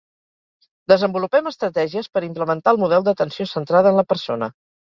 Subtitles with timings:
[0.91, 4.53] Desenvolupem estratègies per implementar el model d'atenció centrada en la persona.